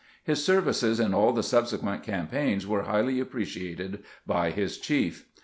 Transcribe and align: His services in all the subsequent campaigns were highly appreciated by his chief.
His 0.23 0.43
services 0.43 0.99
in 0.99 1.13
all 1.13 1.31
the 1.31 1.43
subsequent 1.43 2.01
campaigns 2.01 2.65
were 2.65 2.85
highly 2.85 3.19
appreciated 3.19 4.03
by 4.25 4.49
his 4.49 4.79
chief. 4.79 5.27